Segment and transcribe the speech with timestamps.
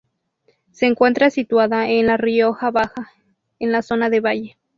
[0.71, 3.11] Se encuentra situada en la Rioja Baja,
[3.59, 4.57] en la zona de Valle.